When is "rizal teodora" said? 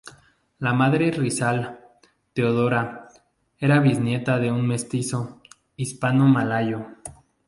1.11-3.07